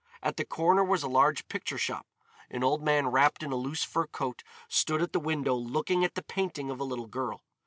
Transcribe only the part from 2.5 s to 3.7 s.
old man wrapped in a